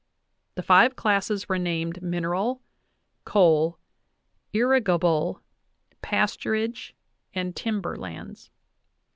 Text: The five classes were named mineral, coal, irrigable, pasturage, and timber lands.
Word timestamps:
The 0.55 0.63
five 0.63 0.95
classes 0.95 1.47
were 1.47 1.59
named 1.59 2.01
mineral, 2.01 2.63
coal, 3.23 3.77
irrigable, 4.51 5.43
pasturage, 6.01 6.93
and 7.35 7.55
timber 7.55 7.95
lands. 7.95 8.49